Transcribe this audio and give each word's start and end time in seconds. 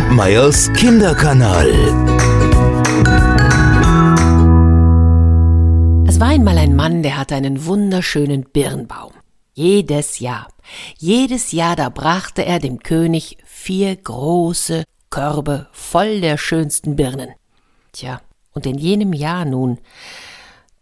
Kampmeyers 0.00 0.72
Kinderkanal. 0.72 1.68
Es 6.08 6.18
war 6.18 6.28
einmal 6.28 6.56
ein 6.56 6.74
Mann, 6.74 7.02
der 7.02 7.18
hatte 7.18 7.34
einen 7.34 7.66
wunderschönen 7.66 8.44
Birnbaum. 8.44 9.12
Jedes 9.52 10.18
Jahr, 10.18 10.48
jedes 10.96 11.52
Jahr, 11.52 11.76
da 11.76 11.90
brachte 11.90 12.46
er 12.46 12.58
dem 12.60 12.78
König 12.78 13.36
vier 13.44 13.94
große 13.94 14.84
Körbe 15.10 15.68
voll 15.72 16.22
der 16.22 16.38
schönsten 16.38 16.96
Birnen. 16.96 17.34
Tja, 17.92 18.22
und 18.54 18.64
in 18.64 18.78
jenem 18.78 19.12
Jahr 19.12 19.44
nun, 19.44 19.76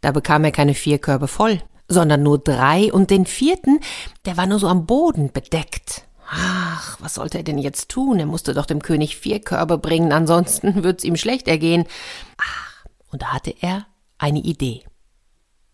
da 0.00 0.12
bekam 0.12 0.44
er 0.44 0.52
keine 0.52 0.74
vier 0.74 0.98
Körbe 0.98 1.26
voll, 1.26 1.60
sondern 1.88 2.22
nur 2.22 2.38
drei, 2.38 2.92
und 2.92 3.10
den 3.10 3.26
vierten, 3.26 3.80
der 4.26 4.36
war 4.36 4.46
nur 4.46 4.60
so 4.60 4.68
am 4.68 4.86
Boden 4.86 5.32
bedeckt. 5.32 6.07
Ach, 6.30 6.96
was 7.00 7.14
sollte 7.14 7.38
er 7.38 7.44
denn 7.44 7.58
jetzt 7.58 7.88
tun? 7.88 8.18
Er 8.18 8.26
musste 8.26 8.52
doch 8.52 8.66
dem 8.66 8.82
König 8.82 9.16
vier 9.16 9.40
Körbe 9.40 9.78
bringen, 9.78 10.12
ansonsten 10.12 10.82
wird's 10.84 11.04
ihm 11.04 11.16
schlecht 11.16 11.48
ergehen. 11.48 11.86
Ach, 12.36 12.84
und 13.10 13.22
da 13.22 13.28
hatte 13.28 13.54
er 13.60 13.86
eine 14.18 14.40
Idee. 14.40 14.84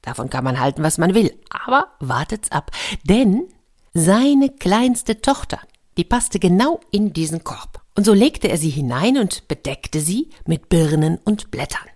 Davon 0.02 0.30
kann 0.30 0.44
man 0.44 0.60
halten, 0.60 0.82
was 0.82 0.98
man 0.98 1.14
will, 1.14 1.34
aber 1.48 1.88
wartet's 1.98 2.52
ab, 2.52 2.70
denn 3.04 3.48
seine 3.94 4.50
kleinste 4.50 5.20
Tochter, 5.20 5.58
die 5.96 6.04
passte 6.04 6.38
genau 6.38 6.80
in 6.90 7.12
diesen 7.12 7.42
Korb. 7.42 7.80
Und 7.96 8.04
so 8.04 8.12
legte 8.12 8.48
er 8.48 8.58
sie 8.58 8.70
hinein 8.70 9.18
und 9.18 9.48
bedeckte 9.48 10.00
sie 10.00 10.30
mit 10.46 10.68
Birnen 10.68 11.18
und 11.24 11.50
Blättern. 11.50 11.88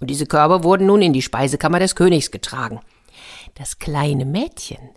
Und 0.00 0.10
diese 0.10 0.26
Körbe 0.26 0.64
wurden 0.64 0.86
nun 0.86 1.02
in 1.02 1.12
die 1.12 1.22
Speisekammer 1.22 1.78
des 1.78 1.94
Königs 1.94 2.30
getragen. 2.30 2.80
Das 3.54 3.78
kleine 3.78 4.24
Mädchen, 4.24 4.90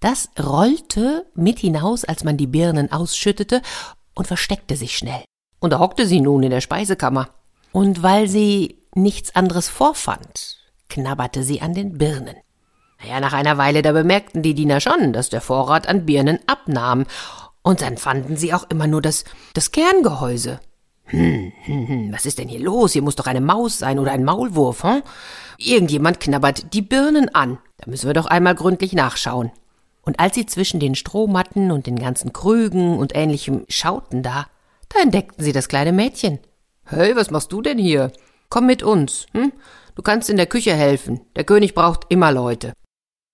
das 0.00 0.30
rollte 0.38 1.26
mit 1.34 1.58
hinaus, 1.58 2.04
als 2.04 2.24
man 2.24 2.36
die 2.36 2.46
Birnen 2.46 2.92
ausschüttete, 2.92 3.62
und 4.14 4.26
versteckte 4.26 4.76
sich 4.76 4.96
schnell. 4.96 5.22
Und 5.60 5.72
da 5.72 5.78
hockte 5.78 6.06
sie 6.06 6.20
nun 6.20 6.42
in 6.42 6.50
der 6.50 6.60
Speisekammer. 6.60 7.28
Und 7.72 8.02
weil 8.02 8.28
sie 8.28 8.82
nichts 8.94 9.36
anderes 9.36 9.68
vorfand, 9.68 10.58
knabberte 10.88 11.42
sie 11.42 11.60
an 11.60 11.74
den 11.74 11.98
Birnen. 11.98 12.36
Naja, 13.00 13.20
nach 13.20 13.32
einer 13.32 13.58
Weile, 13.58 13.82
da 13.82 13.92
bemerkten 13.92 14.42
die 14.42 14.54
Diener 14.54 14.80
schon, 14.80 15.12
dass 15.12 15.28
der 15.28 15.40
Vorrat 15.40 15.88
an 15.88 16.06
Birnen 16.06 16.40
abnahm, 16.46 17.06
und 17.62 17.82
dann 17.82 17.98
fanden 17.98 18.36
sie 18.36 18.54
auch 18.54 18.70
immer 18.70 18.86
nur 18.86 19.02
das, 19.02 19.24
das 19.52 19.72
Kerngehäuse. 19.72 20.60
Hm, 21.08 21.52
hm, 21.64 21.88
hm, 21.88 22.12
was 22.12 22.26
ist 22.26 22.38
denn 22.38 22.48
hier 22.48 22.60
los? 22.60 22.92
Hier 22.92 23.02
muss 23.02 23.16
doch 23.16 23.26
eine 23.26 23.40
Maus 23.40 23.78
sein 23.78 23.98
oder 23.98 24.12
ein 24.12 24.24
Maulwurf, 24.24 24.82
hm? 24.82 25.02
Irgendjemand 25.56 26.20
knabbert 26.20 26.72
die 26.74 26.82
Birnen 26.82 27.34
an. 27.34 27.58
Da 27.78 27.90
müssen 27.90 28.06
wir 28.06 28.14
doch 28.14 28.26
einmal 28.26 28.54
gründlich 28.54 28.92
nachschauen. 28.92 29.50
Und 30.02 30.20
als 30.20 30.34
sie 30.34 30.46
zwischen 30.46 30.80
den 30.80 30.94
Strohmatten 30.94 31.70
und 31.70 31.86
den 31.86 31.98
ganzen 31.98 32.32
Krügen 32.32 32.98
und 32.98 33.14
ähnlichem 33.14 33.64
schauten 33.68 34.22
da, 34.22 34.46
da 34.88 35.00
entdeckten 35.00 35.44
sie 35.44 35.52
das 35.52 35.68
kleine 35.68 35.92
Mädchen. 35.92 36.38
Hey, 36.84 37.16
was 37.16 37.30
machst 37.30 37.52
du 37.52 37.62
denn 37.62 37.78
hier? 37.78 38.12
Komm 38.50 38.66
mit 38.66 38.82
uns, 38.82 39.26
hm? 39.32 39.52
Du 39.94 40.02
kannst 40.02 40.30
in 40.30 40.36
der 40.36 40.46
Küche 40.46 40.74
helfen. 40.74 41.20
Der 41.36 41.44
König 41.44 41.74
braucht 41.74 42.06
immer 42.08 42.32
Leute. 42.32 42.72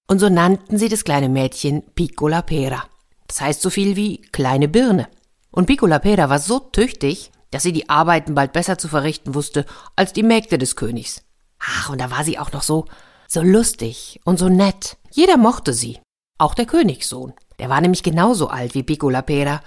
Und 0.09 0.19
so 0.19 0.28
nannten 0.28 0.78
sie 0.78 0.88
das 0.88 1.05
kleine 1.05 1.28
Mädchen 1.28 1.83
Piccola 1.94 2.42
Pera. 2.42 2.84
Das 3.27 3.41
heißt 3.41 3.62
so 3.62 3.70
viel 3.70 3.97
wie 3.97 4.20
kleine 4.33 4.69
Birne. 4.69 5.09
Und 5.50 5.66
Piccola 5.66 5.98
Pera 5.98 6.28
war 6.28 6.38
so 6.38 6.59
tüchtig, 6.59 7.31
dass 7.55 7.62
sie 7.62 7.72
die 7.72 7.88
Arbeiten 7.88 8.34
bald 8.34 8.52
besser 8.52 8.78
zu 8.78 8.88
verrichten 8.88 9.34
wusste 9.34 9.64
als 9.94 10.12
die 10.12 10.24
Mägde 10.24 10.58
des 10.58 10.74
Königs. 10.74 11.22
Ach, 11.60 11.88
und 11.88 12.00
da 12.00 12.10
war 12.10 12.24
sie 12.24 12.36
auch 12.36 12.50
noch 12.50 12.64
so, 12.64 12.86
so 13.28 13.42
lustig 13.42 14.20
und 14.24 14.41
so 14.41 14.48
nett. 14.48 14.97
Jeder 15.12 15.36
mochte 15.36 15.72
sie. 15.72 16.00
Auch 16.36 16.55
der 16.55 16.66
Königssohn. 16.66 17.32
Der 17.60 17.69
war 17.69 17.80
nämlich 17.80 18.02
genauso 18.02 18.48
alt 18.48 18.75
wie 18.75 18.82
Piccola 18.82 19.22
Pera. 19.22 19.60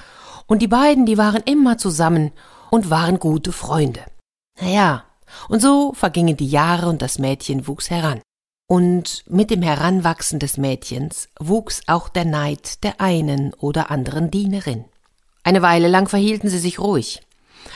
Und 0.47 0.61
die 0.61 0.67
beiden, 0.67 1.05
die 1.05 1.17
waren 1.17 1.41
immer 1.45 1.77
zusammen 1.77 2.33
und 2.71 2.89
waren 2.89 3.19
gute 3.19 3.53
Freunde. 3.53 4.02
Naja, 4.59 5.05
und 5.47 5.61
so 5.61 5.93
vergingen 5.93 6.35
die 6.35 6.49
Jahre 6.49 6.89
und 6.89 7.02
das 7.02 7.19
Mädchen 7.19 7.67
wuchs 7.67 7.89
heran. 7.89 8.19
Und 8.67 9.23
mit 9.30 9.49
dem 9.49 9.61
Heranwachsen 9.61 10.39
des 10.39 10.58
Mädchens 10.58 11.30
wuchs 11.39 11.83
auch 11.87 12.09
der 12.09 12.25
Neid 12.25 12.83
der 12.83 12.99
einen 12.99 13.54
oder 13.54 13.92
anderen 13.92 14.30
Dienerin. 14.30 14.83
Eine 15.43 15.61
Weile 15.61 15.87
lang 15.87 16.09
verhielten 16.09 16.49
sie 16.49 16.59
sich 16.59 16.80
ruhig. 16.80 17.21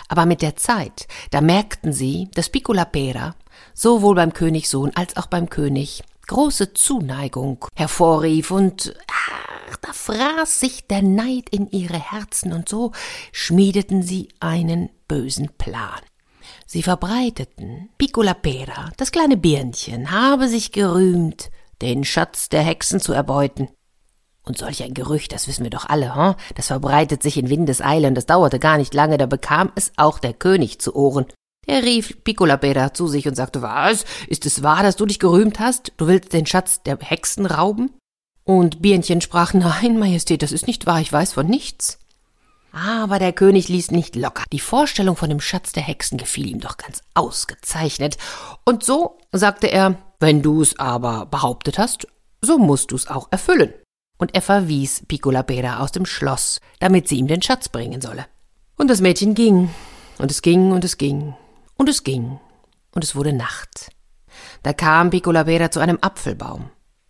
Aber 0.08 0.26
mit 0.26 0.42
der 0.42 0.56
Zeit, 0.56 1.08
da 1.32 1.42
merkten 1.42 1.94
sie, 1.94 2.30
dass 2.34 2.50
Piccola 2.50 2.86
Pera 2.86 3.36
sowohl 3.74 4.16
beim 4.16 4.34
Königssohn 4.34 4.92
als 4.96 5.18
auch 5.18 5.28
beim 5.28 5.50
König 5.50 6.04
große 6.28 6.74
Zuneigung 6.74 7.66
hervorrief 7.76 8.52
und 8.52 8.96
ach, 9.08 9.78
da 9.78 9.94
fraß 9.94 10.60
sich 10.60 10.88
der 10.88 11.02
Neid 11.02 11.50
in 11.50 11.70
ihre 11.72 12.00
Herzen 12.00 12.54
und 12.54 12.70
so 12.70 12.92
schmiedeten 13.32 14.04
sie 14.04 14.30
einen 14.40 14.90
bösen 15.08 15.50
Plan. 15.58 16.00
Sie 16.66 16.84
verbreiteten, 16.84 17.90
Piccola 17.98 18.34
Pera, 18.34 18.92
das 18.98 19.12
kleine 19.12 19.36
Birnchen, 19.36 20.12
habe 20.12 20.48
sich 20.48 20.72
gerühmt, 20.72 21.52
den 21.82 22.06
Schatz 22.06 22.48
der 22.48 22.62
Hexen 22.62 23.00
zu 23.00 23.12
erbeuten. 23.12 23.70
Und 24.44 24.58
solch 24.58 24.84
ein 24.84 24.94
Gerücht, 24.94 25.34
das 25.34 25.48
wissen 25.48 25.64
wir 25.64 25.70
doch 25.70 25.88
alle, 25.88 26.16
hm? 26.16 26.36
das 26.56 26.68
verbreitet 26.68 27.22
sich 27.22 27.38
in 27.38 27.50
Windeseile 27.50 28.08
und 28.08 28.16
das 28.16 28.26
dauerte 28.26 28.60
gar 28.60 28.78
nicht 28.78 28.94
lange, 28.94 29.18
da 29.18 29.28
bekam 29.28 29.72
es 29.76 29.92
auch 29.98 30.18
der 30.20 30.34
König 30.34 30.80
zu 30.80 30.96
Ohren. 30.96 31.28
Der 31.68 31.84
rief 31.84 32.24
Piccola 32.24 32.58
Pera 32.58 32.94
zu 32.94 33.08
sich 33.08 33.28
und 33.28 33.36
sagte, 33.36 33.62
was? 33.62 34.06
Ist 34.28 34.48
es 34.48 34.64
wahr, 34.64 34.82
dass 34.82 34.96
du 34.96 35.06
dich 35.06 35.20
gerühmt 35.20 35.60
hast? 35.60 35.94
Du 35.98 36.08
willst 36.08 36.34
den 36.34 36.48
Schatz 36.48 36.82
der 36.82 36.98
Hexen 37.00 37.46
rauben? 37.46 37.92
Und 38.44 38.82
Birnchen 38.82 39.22
sprach, 39.22 39.54
nein, 39.54 40.00
Majestät, 40.00 40.42
das 40.42 40.52
ist 40.52 40.66
nicht 40.66 40.88
wahr, 40.88 41.00
ich 41.00 41.14
weiß 41.14 41.34
von 41.34 41.46
nichts. 41.46 42.00
Aber 42.72 43.20
der 43.20 43.34
König 43.34 43.68
ließ 43.68 43.92
nicht 43.92 44.16
locker. 44.16 44.44
Die 44.52 44.60
Vorstellung 44.60 45.16
von 45.16 45.30
dem 45.30 45.42
Schatz 45.42 45.72
der 45.74 45.84
Hexen 45.84 46.18
gefiel 46.18 46.50
ihm 46.50 46.62
doch 46.62 46.78
ganz 46.78 47.02
ausgezeichnet. 47.14 48.18
Und 48.66 48.84
so 48.84 49.20
sagte 49.32 49.68
er, 49.68 49.98
wenn 50.20 50.42
du 50.42 50.62
es 50.62 50.80
aber 50.80 51.26
behauptet 51.26 51.78
hast, 51.78 52.08
so 52.42 52.58
musst 52.58 52.92
du 52.92 52.96
es 52.96 53.08
auch 53.08 53.28
erfüllen. 53.32 53.74
Und 54.22 54.36
er 54.36 54.44
verwies 54.44 55.04
Piccola 55.08 55.42
Pera 55.42 55.80
aus 55.80 55.92
dem 55.92 56.06
Schloss, 56.06 56.60
damit 56.80 57.08
sie 57.08 57.18
ihm 57.18 57.26
den 57.26 57.42
Schatz 57.42 57.70
bringen 57.70 58.02
solle. 58.02 58.28
Und 58.78 58.88
das 58.88 59.02
Mädchen 59.02 59.34
ging, 59.34 59.72
und 60.20 60.30
es 60.30 60.44
ging, 60.44 60.72
und 60.74 60.86
es 60.86 61.00
ging, 61.00 61.34
und 61.76 61.90
es 61.90 62.04
ging, 62.04 62.40
und 62.94 63.04
es 63.04 63.16
wurde 63.16 63.34
Nacht. 63.34 63.90
Da 64.62 64.74
kam 64.74 65.10
Piccola 65.10 65.46
Pera 65.46 65.72
zu 65.72 65.80
einem 65.80 65.98
Apfelbaum. 66.02 66.70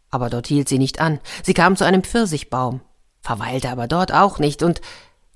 Aber 0.09 0.29
dort 0.29 0.47
hielt 0.47 0.69
sie 0.69 0.77
nicht 0.77 1.01
an. 1.01 1.19
Sie 1.43 1.53
kam 1.53 1.75
zu 1.75 1.83
einem 1.83 2.01
Pfirsichbaum, 2.01 2.79
verweilte 3.19 3.71
aber 3.71 3.89
dort 3.89 4.13
auch 4.13 4.39
nicht, 4.39 4.63
und 4.63 4.79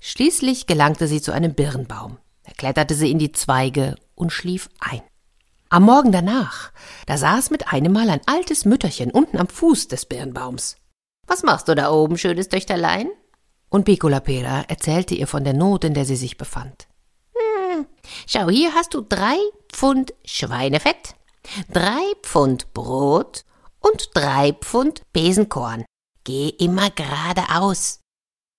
schließlich 0.00 0.66
gelangte 0.66 1.06
sie 1.06 1.20
zu 1.20 1.30
einem 1.30 1.52
Birnbaum. 1.52 2.16
Da 2.44 2.52
kletterte 2.56 2.94
sie 2.94 3.10
in 3.10 3.18
die 3.18 3.32
Zweige 3.32 3.96
und 4.14 4.32
schlief 4.32 4.70
ein. 4.80 5.02
Am 5.68 5.82
Morgen 5.82 6.10
danach, 6.10 6.72
da 7.04 7.18
saß 7.18 7.50
mit 7.50 7.70
einem 7.70 7.92
Mal 7.92 8.08
ein 8.08 8.22
altes 8.24 8.64
Mütterchen 8.64 9.10
unten 9.10 9.36
am 9.36 9.48
Fuß 9.48 9.88
des 9.88 10.06
Birnbaums. 10.06 10.78
Was 11.26 11.42
machst 11.42 11.68
du 11.68 11.74
da 11.74 11.90
oben, 11.90 12.18
schönes 12.18 12.48
Töchterlein? 12.48 13.08
Und 13.68 13.84
Piccola 13.84 14.20
Pera 14.20 14.62
erzählte 14.68 15.14
ihr 15.14 15.26
von 15.26 15.44
der 15.44 15.54
Not, 15.54 15.84
in 15.84 15.94
der 15.94 16.04
sie 16.04 16.16
sich 16.16 16.36
befand. 16.36 16.86
Schau, 18.26 18.48
hier 18.48 18.74
hast 18.74 18.94
du 18.94 19.00
drei 19.02 19.36
Pfund 19.72 20.14
Schweinefett, 20.24 21.14
drei 21.72 22.00
Pfund 22.22 22.72
Brot 22.72 23.44
und 23.80 24.10
drei 24.14 24.52
Pfund 24.52 25.02
Besenkorn. 25.12 25.84
Geh 26.24 26.48
immer 26.48 26.90
geradeaus. 26.90 28.00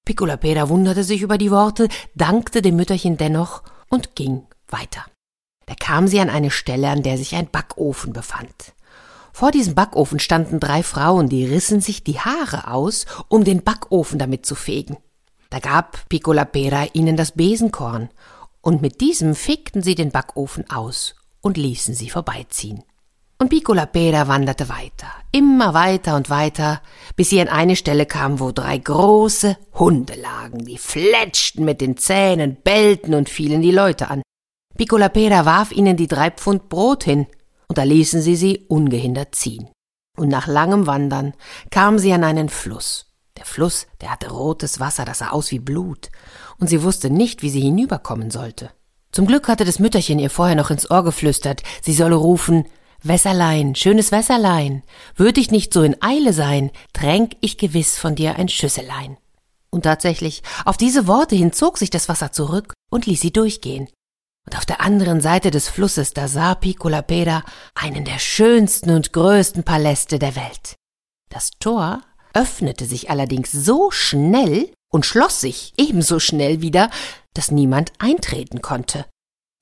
Piccola 0.05 0.37
Pera 0.37 0.69
wunderte 0.69 1.03
sich 1.03 1.21
über 1.21 1.37
die 1.37 1.51
Worte, 1.51 1.89
dankte 2.15 2.61
dem 2.61 2.75
Mütterchen 2.75 3.17
dennoch 3.17 3.63
und 3.89 4.15
ging 4.15 4.45
weiter. 4.67 5.05
Da 5.65 5.75
kam 5.75 6.07
sie 6.07 6.19
an 6.19 6.29
eine 6.29 6.51
Stelle, 6.51 6.89
an 6.89 7.03
der 7.03 7.17
sich 7.17 7.35
ein 7.35 7.49
Backofen 7.49 8.13
befand. 8.13 8.73
Vor 9.37 9.51
diesem 9.51 9.75
Backofen 9.75 10.17
standen 10.17 10.59
drei 10.59 10.81
Frauen, 10.81 11.29
die 11.29 11.45
rissen 11.45 11.79
sich 11.79 12.03
die 12.03 12.19
Haare 12.19 12.73
aus, 12.73 13.05
um 13.27 13.43
den 13.43 13.61
Backofen 13.61 14.17
damit 14.17 14.47
zu 14.47 14.55
fegen. 14.55 14.97
Da 15.51 15.59
gab 15.59 16.09
Piccola 16.09 16.43
Pera 16.43 16.87
ihnen 16.93 17.15
das 17.17 17.33
Besenkorn 17.33 18.09
und 18.61 18.81
mit 18.81 18.99
diesem 18.99 19.35
fegten 19.35 19.83
sie 19.83 19.93
den 19.93 20.09
Backofen 20.09 20.67
aus 20.71 21.13
und 21.41 21.55
ließen 21.55 21.93
sie 21.93 22.09
vorbeiziehen. 22.09 22.81
Und 23.37 23.49
Piccola 23.49 23.85
Pera 23.85 24.27
wanderte 24.27 24.69
weiter, 24.69 25.11
immer 25.31 25.75
weiter 25.75 26.15
und 26.15 26.31
weiter, 26.31 26.81
bis 27.15 27.29
sie 27.29 27.39
an 27.39 27.47
eine 27.47 27.75
Stelle 27.75 28.07
kam, 28.07 28.39
wo 28.39 28.51
drei 28.51 28.79
große 28.79 29.55
Hunde 29.75 30.15
lagen, 30.15 30.65
die 30.65 30.79
fletschten 30.79 31.63
mit 31.63 31.79
den 31.79 31.95
Zähnen, 31.95 32.57
bellten 32.63 33.13
und 33.13 33.29
fielen 33.29 33.61
die 33.61 33.69
Leute 33.69 34.09
an. 34.09 34.23
Piccola 34.75 35.09
Pera 35.09 35.45
warf 35.45 35.71
ihnen 35.71 35.95
die 35.95 36.07
drei 36.07 36.31
Pfund 36.31 36.69
Brot 36.69 37.03
hin, 37.03 37.27
und 37.67 37.77
da 37.77 37.83
ließen 37.83 38.21
sie 38.21 38.35
sie 38.35 38.65
ungehindert 38.67 39.35
ziehen. 39.35 39.69
Und 40.17 40.29
nach 40.29 40.47
langem 40.47 40.87
Wandern 40.87 41.33
kamen 41.69 41.99
sie 41.99 42.11
an 42.13 42.23
einen 42.23 42.49
Fluss. 42.49 43.05
Der 43.37 43.45
Fluss, 43.45 43.85
der 44.01 44.11
hatte 44.11 44.31
rotes 44.31 44.79
Wasser, 44.79 45.05
das 45.05 45.19
sah 45.19 45.29
aus 45.29 45.51
wie 45.51 45.59
Blut, 45.59 46.09
und 46.59 46.67
sie 46.67 46.81
wusste 46.81 47.09
nicht, 47.09 47.43
wie 47.43 47.51
sie 47.51 47.61
hinüberkommen 47.61 48.31
sollte. 48.31 48.71
Zum 49.11 49.27
Glück 49.27 49.47
hatte 49.47 49.63
das 49.63 49.79
Mütterchen 49.79 50.19
ihr 50.19 50.29
vorher 50.29 50.55
noch 50.55 50.71
ins 50.71 50.89
Ohr 50.89 51.03
geflüstert, 51.03 51.61
sie 51.81 51.93
solle 51.93 52.15
rufen 52.15 52.65
Wässerlein, 53.03 53.75
schönes 53.75 54.11
Wässerlein, 54.11 54.83
würd 55.15 55.37
ich 55.37 55.51
nicht 55.51 55.71
so 55.71 55.83
in 55.83 56.01
Eile 56.01 56.33
sein, 56.33 56.71
tränk 56.93 57.33
ich 57.41 57.57
gewiss 57.57 57.97
von 57.97 58.15
dir 58.15 58.37
ein 58.37 58.49
Schüsselein. 58.49 59.17
Und 59.69 59.83
tatsächlich, 59.83 60.41
auf 60.65 60.77
diese 60.77 61.05
Worte 61.07 61.35
hin 61.35 61.53
zog 61.53 61.77
sich 61.77 61.91
das 61.91 62.09
Wasser 62.09 62.31
zurück 62.31 62.73
und 62.89 63.05
ließ 63.05 63.21
sie 63.21 63.31
durchgehen. 63.31 63.87
Und 64.47 64.57
auf 64.57 64.65
der 64.65 64.79
anderen 64.79 65.19
Seite 65.19 65.51
des 65.51 65.67
Flusses, 65.67 66.13
da 66.13 66.29
sah 66.29 66.55
Piccolapeda 66.55 67.43
einen 67.75 68.05
der 68.05 68.17
schönsten 68.17 68.91
und 68.91 69.11
größten 69.11 69.63
Paläste 69.63 70.19
der 70.19 70.37
Welt. 70.37 70.77
Das 71.29 71.51
Tor 71.59 72.01
öffnete 72.33 72.85
sich 72.85 73.09
allerdings 73.09 73.51
so 73.51 73.91
schnell 73.91 74.71
und 74.89 75.05
schloss 75.05 75.41
sich 75.41 75.73
ebenso 75.75 76.19
schnell 76.19 76.61
wieder, 76.61 76.89
dass 77.33 77.51
niemand 77.51 77.91
eintreten 77.99 78.61
konnte. 78.61 79.05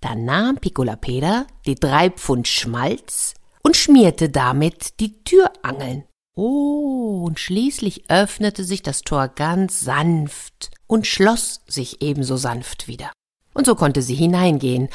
Da 0.02 0.14
nahm 0.14 0.58
Piccolapeda 0.58 1.48
die 1.66 1.74
drei 1.74 2.12
Pfund 2.12 2.48
Schmalz 2.48 3.34
und 3.64 3.76
schmierte 3.76 4.30
damit 4.30 5.00
die 5.00 5.24
Türangeln. 5.24 6.04
Oh, 6.36 7.24
und 7.26 7.40
schließlich 7.40 8.12
öffnete 8.12 8.64
sich 8.64 8.84
das 8.84 9.02
Tor 9.02 9.30
ganz 9.30 9.80
sanft 9.80 10.70
und 10.86 11.08
schloss 11.08 11.62
sich 11.66 12.04
ebenso 12.04 12.38
sanft 12.38 12.88
wieder. 12.88 13.12
Und 13.56 13.66
so 13.66 13.74
konnte 13.74 14.04
sie 14.04 14.14
hineingehen. 14.14 14.90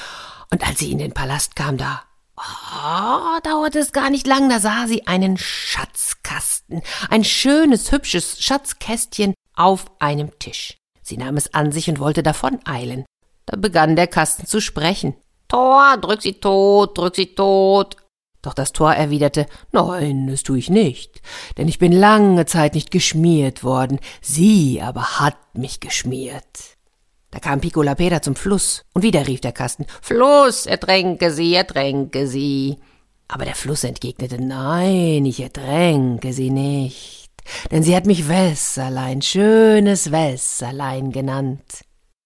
Und 0.53 0.65
als 0.65 0.79
sie 0.79 0.93
in 0.93 0.99
den 0.99 1.12
Palast 1.12 1.57
kam, 1.57 1.77
da 1.77 2.03
oh, 2.37 3.41
dauerte 3.43 3.81
es 3.81 3.93
gar 3.93 4.11
nicht 4.11 4.27
lang, 4.27 4.49
da 4.49 4.61
sah 4.61 4.87
sie 4.87 5.07
einen 5.07 5.37
Schatzkasten, 5.37 6.83
ein 7.09 7.25
schönes, 7.25 7.91
hübsches 7.91 8.43
Schatzkästchen 8.43 9.35
auf 9.55 9.87
einem 9.99 10.39
Tisch. 10.39 10.77
Sie 11.03 11.17
nahm 11.17 11.37
es 11.37 11.55
an 11.55 11.73
sich 11.73 11.89
und 11.89 11.99
wollte 11.99 12.23
davon 12.23 12.61
eilen. 12.65 13.05
Da 13.47 13.57
begann 13.57 13.97
der 13.97 14.07
Kasten 14.07 14.47
zu 14.47 14.61
sprechen. 14.61 15.15
Tor, 15.49 15.97
drück 15.97 16.23
sie 16.23 16.35
tot, 16.35 16.97
drück 16.97 17.17
sie 17.17 17.35
tot. 17.35 17.97
Doch 18.43 18.55
das 18.55 18.73
Tor 18.73 18.93
erwiderte, 18.95 19.47
nein, 19.73 20.29
das 20.29 20.43
tue 20.43 20.59
ich 20.59 20.71
nicht, 20.71 21.21
denn 21.59 21.69
ich 21.69 21.79
bin 21.79 21.93
lange 21.93 22.47
Zeit 22.47 22.75
nicht 22.75 22.91
geschmiert 22.91 23.62
worden, 23.62 23.99
sie 24.23 24.81
aber 24.81 25.21
hat 25.21 25.37
mich 25.53 25.81
geschmiert. 25.81 26.79
Da 27.31 27.38
kam 27.38 27.61
Piccolapeda 27.61 28.23
zum 28.23 28.35
Fluss, 28.35 28.85
und 28.93 29.03
wieder 29.03 29.27
rief 29.27 29.41
der 29.41 29.53
Kasten, 29.53 29.87
Fluss, 30.03 30.67
ertränke 30.67 31.31
sie, 31.31 31.55
ertränke 31.55 32.27
sie. 32.27 32.79
Aber 33.29 33.44
der 33.44 33.55
Fluss 33.55 33.85
entgegnete, 33.85 34.43
nein, 34.43 35.25
ich 35.25 35.41
ertränke 35.41 36.32
sie 36.32 36.50
nicht, 36.50 37.31
denn 37.71 37.85
sie 37.85 37.94
hat 37.94 38.06
mich 38.06 38.29
Wässerlein, 38.29 39.23
schönes 39.23 40.11
Wässerlein 40.11 41.12
genannt. 41.12 41.85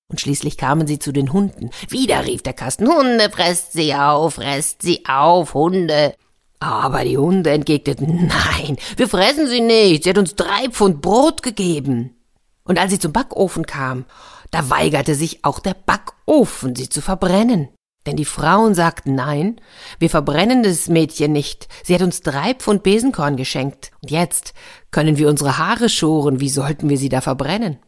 Und 0.09 0.21
schließlich 0.21 0.57
kamen 0.57 0.87
sie 0.87 0.99
zu 0.99 1.13
den 1.13 1.33
Hunden. 1.33 1.71
Wieder 1.89 2.25
rief 2.25 2.43
der 2.43 2.53
Kasten, 2.53 2.89
Hunde, 2.89 3.29
fresst 3.31 3.73
sie 3.73 3.95
auf, 3.95 4.35
fresst 4.35 4.81
sie 4.81 5.05
auf, 5.07 5.53
Hunde. 5.53 6.15
Aber 6.61 7.05
die 7.05 7.19
Hunde 7.19 7.51
entgegneten, 7.51 8.27
nein, 8.27 8.79
wir 8.97 9.09
fressen 9.09 9.49
sie 9.49 9.61
nicht, 9.61 10.05
sie 10.05 10.11
hat 10.11 10.19
uns 10.19 10.35
drei 10.35 10.69
Pfund 10.71 11.03
Brot 11.03 11.43
gegeben. 11.43 12.17
Und 12.65 12.79
als 12.79 12.93
sie 12.93 12.99
zum 12.99 13.13
Backofen 13.13 13.67
kam, 13.67 14.07
da 14.55 14.71
weigerte 14.71 15.17
sich 15.17 15.45
auch 15.45 15.59
der 15.59 15.75
Backofen, 15.75 16.77
sie 16.77 16.89
zu 16.89 17.01
verbrennen. 17.01 17.71
Denn 18.07 18.17
die 18.17 18.25
Frauen 18.25 18.75
sagten 18.75 19.17
nein, 19.17 19.61
wir 19.99 20.09
verbrennen 20.09 20.63
das 20.63 20.89
Mädchen 20.89 21.33
nicht. 21.33 21.67
Sie 21.83 21.93
hat 21.93 22.03
uns 22.03 22.21
drei 22.21 22.55
Pfund 22.55 22.85
Besenkorn 22.85 23.37
geschenkt. 23.37 23.91
Und 24.01 24.13
jetzt 24.13 24.55
können 24.93 25.17
wir 25.17 25.29
unsere 25.29 25.59
Haare 25.59 25.89
schoren, 25.89 26.39
wie 26.39 26.51
sollten 26.51 26.89
wir 26.89 26.99
sie 26.99 27.09
da 27.09 27.21
verbrennen? 27.21 27.79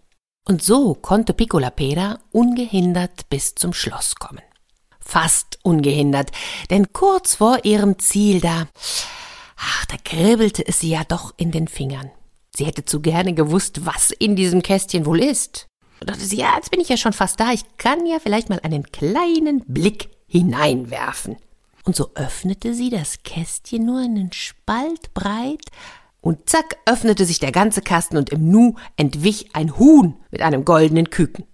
Und 0.44 0.60
so 0.60 0.94
konnte 0.94 1.34
Piccolapeda 1.34 2.18
ungehindert 2.32 3.28
bis 3.28 3.54
zum 3.54 3.72
Schloss 3.72 4.16
kommen. 4.16 4.42
Fast 4.98 5.60
ungehindert, 5.62 6.32
denn 6.70 6.92
kurz 6.92 7.36
vor 7.36 7.64
ihrem 7.64 8.00
Ziel 8.00 8.40
da, 8.40 8.66
ach, 9.56 9.86
da 9.86 9.96
kribbelte 10.02 10.66
es 10.66 10.80
sie 10.80 10.90
ja 10.90 11.04
doch 11.04 11.32
in 11.36 11.52
den 11.52 11.68
Fingern. 11.68 12.10
Sie 12.56 12.64
hätte 12.64 12.84
zu 12.84 13.00
gerne 13.00 13.34
gewusst, 13.34 13.86
was 13.86 14.10
in 14.10 14.34
diesem 14.34 14.62
Kästchen 14.62 15.06
wohl 15.06 15.20
ist. 15.22 15.68
Da 16.00 16.06
dachte 16.06 16.24
sie, 16.24 16.36
ja, 16.36 16.54
jetzt 16.56 16.70
bin 16.70 16.80
ich 16.80 16.88
ja 16.88 16.96
schon 16.96 17.12
fast 17.12 17.40
da, 17.40 17.52
ich 17.52 17.64
kann 17.78 18.06
ja 18.06 18.18
vielleicht 18.18 18.48
mal 18.48 18.60
einen 18.62 18.84
kleinen 18.90 19.64
Blick 19.66 20.10
hineinwerfen. 20.26 21.36
Und 21.84 21.96
so 21.96 22.10
öffnete 22.14 22.74
sie 22.74 22.90
das 22.90 23.22
Kästchen 23.22 23.86
nur 23.86 24.00
einen 24.00 24.32
Spalt 24.32 25.14
breit, 25.14 25.70
und 26.26 26.50
zack 26.50 26.76
öffnete 26.86 27.24
sich 27.24 27.38
der 27.38 27.52
ganze 27.52 27.82
Kasten 27.82 28.16
und 28.16 28.30
im 28.30 28.50
Nu 28.50 28.74
entwich 28.96 29.50
ein 29.52 29.78
Huhn 29.78 30.16
mit 30.32 30.42
einem 30.42 30.64
goldenen 30.64 31.08
Küken. 31.08 31.44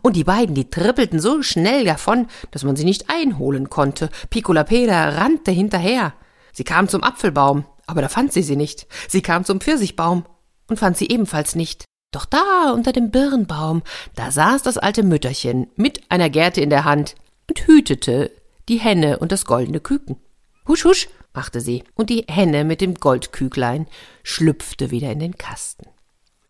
Und 0.00 0.16
die 0.16 0.24
beiden, 0.24 0.54
die 0.54 0.70
trippelten 0.70 1.20
so 1.20 1.42
schnell 1.42 1.84
davon, 1.84 2.28
dass 2.50 2.64
man 2.64 2.74
sie 2.74 2.86
nicht 2.86 3.10
einholen 3.10 3.68
konnte. 3.68 4.08
Piccolapeda 4.30 5.10
rannte 5.10 5.50
hinterher. 5.50 6.14
Sie 6.54 6.64
kam 6.64 6.88
zum 6.88 7.02
Apfelbaum, 7.02 7.66
aber 7.86 8.00
da 8.00 8.08
fand 8.08 8.32
sie 8.32 8.42
sie 8.42 8.56
nicht. 8.56 8.86
Sie 9.08 9.20
kam 9.20 9.44
zum 9.44 9.60
Pfirsichbaum 9.60 10.24
und 10.68 10.78
fand 10.78 10.96
sie 10.96 11.10
ebenfalls 11.10 11.54
nicht. 11.54 11.84
Doch 12.14 12.26
da 12.26 12.70
unter 12.72 12.92
dem 12.92 13.10
Birnbaum, 13.10 13.82
da 14.14 14.30
saß 14.30 14.62
das 14.62 14.78
alte 14.78 15.02
Mütterchen 15.02 15.66
mit 15.74 16.12
einer 16.12 16.30
Gerte 16.30 16.60
in 16.60 16.70
der 16.70 16.84
Hand 16.84 17.16
und 17.48 17.66
hütete 17.66 18.30
die 18.68 18.78
Henne 18.78 19.18
und 19.18 19.32
das 19.32 19.46
goldene 19.46 19.80
Küken. 19.80 20.16
Husch, 20.68 20.84
husch, 20.84 21.08
machte 21.34 21.60
sie, 21.60 21.82
und 21.96 22.10
die 22.10 22.24
Henne 22.28 22.64
mit 22.64 22.80
dem 22.80 22.94
Goldküglein 22.94 23.88
schlüpfte 24.22 24.92
wieder 24.92 25.10
in 25.10 25.18
den 25.18 25.36
Kasten. 25.36 25.88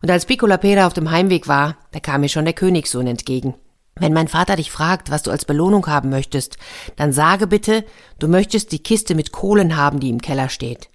Und 0.03 0.11
als 0.11 0.27
Piccolapeda 0.27 0.85
auf 0.85 0.93
dem 0.93 1.09
Heimweg 1.09 1.47
war, 1.47 1.77
da 1.91 1.99
kam 1.99 2.21
mir 2.21 2.29
schon 2.29 2.45
der 2.45 2.53
Königssohn 2.53 3.07
entgegen. 3.07 3.55
Wenn 3.95 4.13
mein 4.13 4.27
Vater 4.27 4.57
dich 4.57 4.69
fragt, 4.69 5.09
was 5.09 5.23
du 5.23 5.31
als 5.31 5.45
Belohnung 5.45 5.87
haben 5.87 6.11
möchtest, 6.11 6.57
dann 6.95 7.11
sage 7.11 7.47
bitte, 7.47 7.85
du 8.19 8.27
möchtest 8.27 8.71
die 8.71 8.83
Kiste 8.83 9.15
mit 9.15 9.31
Kohlen 9.31 9.77
haben, 9.77 9.99
die 9.99 10.09
im 10.09 10.21
Keller 10.21 10.49
steht. 10.49 10.89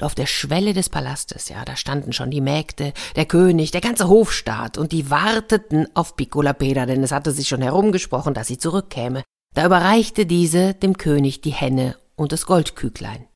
Auf 0.00 0.16
der 0.16 0.26
Schwelle 0.26 0.72
des 0.72 0.88
Palastes, 0.88 1.48
ja, 1.48 1.64
da 1.64 1.76
standen 1.76 2.12
schon 2.12 2.30
die 2.30 2.40
Mägde, 2.40 2.92
der 3.14 3.26
König, 3.26 3.70
der 3.70 3.80
ganze 3.80 4.08
Hofstaat, 4.08 4.76
und 4.76 4.90
die 4.90 5.08
warteten 5.08 5.86
auf 5.94 6.16
Piccolapeda, 6.16 6.84
denn 6.84 7.02
es 7.04 7.12
hatte 7.12 7.30
sich 7.30 7.46
schon 7.46 7.62
herumgesprochen, 7.62 8.34
dass 8.34 8.48
sie 8.48 8.58
zurückkäme. 8.58 9.22
Da 9.54 9.64
überreichte 9.64 10.26
diese 10.26 10.74
dem 10.74 10.98
König 10.98 11.42
die 11.42 11.52
Henne 11.52 11.96
und 12.16 12.32
das 12.32 12.46
Goldküglein. 12.46 13.28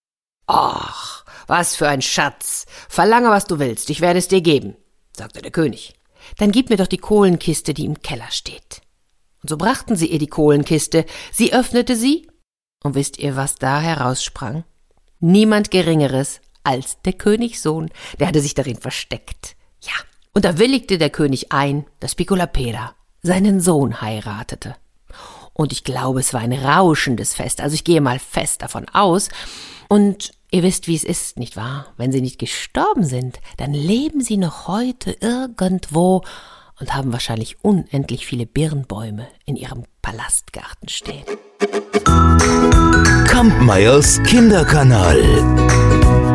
Ach, 0.48 1.24
was 1.46 1.76
für 1.76 1.88
ein 1.88 2.02
Schatz. 2.02 2.66
Verlange, 2.88 3.30
was 3.30 3.44
du 3.44 3.60
willst, 3.60 3.88
ich 3.90 4.00
werde 4.00 4.18
es 4.18 4.26
dir 4.26 4.40
geben, 4.40 4.76
sagte 5.16 5.42
der 5.42 5.52
König. 5.52 5.94
Dann 6.38 6.50
gib 6.50 6.70
mir 6.70 6.76
doch 6.76 6.88
die 6.88 6.98
Kohlenkiste, 6.98 7.72
die 7.72 7.84
im 7.84 8.02
Keller 8.02 8.30
steht. 8.30 8.82
Und 9.42 9.50
so 9.50 9.56
brachten 9.56 9.94
sie 9.94 10.06
ihr 10.06 10.18
die 10.18 10.26
Kohlenkiste, 10.26 11.06
sie 11.30 11.52
öffnete 11.52 11.94
sie, 11.94 12.28
und 12.82 12.96
wisst 12.96 13.18
ihr, 13.18 13.36
was 13.36 13.56
da 13.56 13.80
heraussprang? 13.80 14.64
Niemand 15.20 15.70
Geringeres 15.70 16.40
als 16.64 17.00
der 17.02 17.12
Königssohn, 17.12 17.90
der 18.18 18.28
hatte 18.28 18.40
sich 18.40 18.54
darin 18.54 18.76
versteckt. 18.76 19.56
Ja, 19.82 19.92
und 20.34 20.44
da 20.44 20.58
willigte 20.58 20.98
der 20.98 21.10
König 21.10 21.52
ein, 21.52 21.84
dass 22.00 22.14
Piccolapeda 22.14 22.94
seinen 23.22 23.60
Sohn 23.60 24.00
heiratete. 24.00 24.76
Und 25.52 25.72
ich 25.72 25.82
glaube, 25.82 26.20
es 26.20 26.32
war 26.32 26.40
ein 26.40 26.52
rauschendes 26.52 27.34
Fest. 27.34 27.60
Also 27.60 27.74
ich 27.74 27.82
gehe 27.82 28.00
mal 28.00 28.20
fest 28.20 28.62
davon 28.62 28.86
aus. 28.92 29.28
Und 29.88 30.30
ihr 30.52 30.62
wisst, 30.62 30.86
wie 30.86 30.94
es 30.94 31.02
ist, 31.02 31.38
nicht 31.38 31.56
wahr? 31.56 31.86
Wenn 31.96 32.12
sie 32.12 32.20
nicht 32.20 32.38
gestorben 32.38 33.04
sind, 33.04 33.40
dann 33.56 33.74
leben 33.74 34.20
sie 34.20 34.36
noch 34.36 34.68
heute 34.68 35.16
irgendwo 35.20 36.22
und 36.78 36.94
haben 36.94 37.12
wahrscheinlich 37.12 37.64
unendlich 37.64 38.26
viele 38.26 38.46
Birnbäume 38.46 39.26
in 39.46 39.56
ihrem 39.56 39.82
Palastgarten 40.00 40.88
stehen. 40.88 41.24
Kampmeyers 43.26 44.22
Kinderkanal. 44.22 46.27